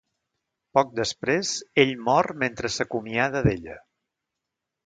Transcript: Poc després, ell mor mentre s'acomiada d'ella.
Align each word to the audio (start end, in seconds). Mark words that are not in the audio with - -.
Poc 0.77 0.95
després, 0.99 1.51
ell 1.85 1.93
mor 2.09 2.31
mentre 2.45 2.75
s'acomiada 2.79 3.47
d'ella. 3.49 3.81